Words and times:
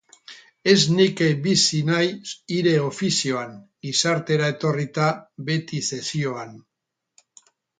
Ez 0.71 0.77
nikek 0.99 1.35
bizi 1.47 1.81
nahi 1.89 2.07
hire 2.55 2.73
ofizioan, 2.85 3.53
gizartera 3.87 4.49
etorrita 4.55 5.07
beti 5.51 5.83
sesioan. 5.91 6.61